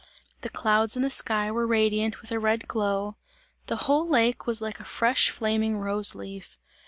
The 0.41 0.49
clouds 0.49 0.95
in 0.95 1.03
the 1.03 1.11
sky 1.11 1.51
were 1.51 1.67
radiant 1.67 2.21
with 2.21 2.31
a 2.31 2.39
red 2.39 2.67
glow; 2.67 3.17
the 3.67 3.75
whole 3.85 4.07
lake 4.09 4.47
was 4.47 4.59
like 4.59 4.79
a 4.79 4.83
fresh 4.83 5.29
flaming 5.29 5.77
rose 5.77 6.15
leaf. 6.15 6.57